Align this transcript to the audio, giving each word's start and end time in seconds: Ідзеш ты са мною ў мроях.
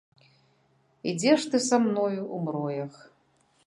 Ідзеш 1.13 1.41
ты 1.51 1.57
са 1.69 1.77
мною 1.87 2.19
ў 2.25 2.37
мроях. 2.49 2.93